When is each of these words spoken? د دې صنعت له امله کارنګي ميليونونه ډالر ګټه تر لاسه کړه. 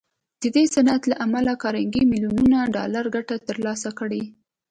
د 0.41 0.43
دې 0.55 0.63
صنعت 0.75 1.03
له 1.07 1.15
امله 1.25 1.51
کارنګي 1.63 2.03
ميليونونه 2.11 2.57
ډالر 2.75 3.05
ګټه 3.15 3.35
تر 3.47 3.57
لاسه 3.65 3.89
کړه. 3.99 4.21